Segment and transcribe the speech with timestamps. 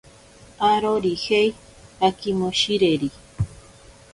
[0.69, 1.49] Arorijei
[2.07, 3.09] akimoshireri.